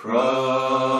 Christ. 0.00 0.99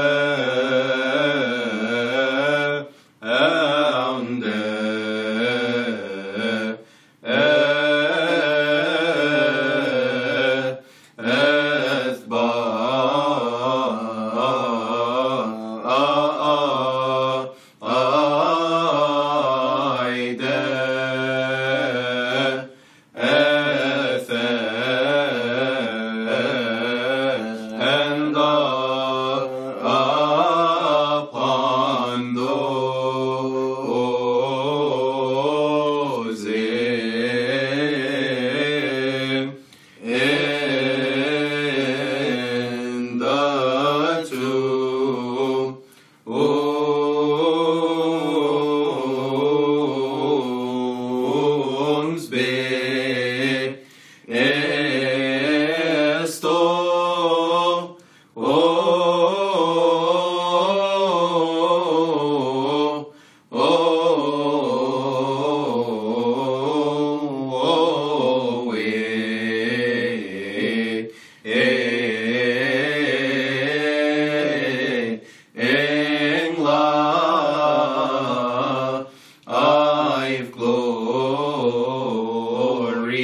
cuando 32.21 32.70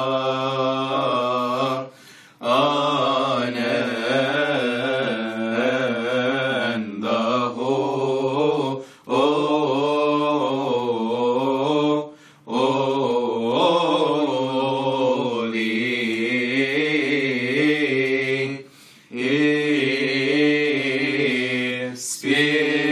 Amen. 22.58 22.87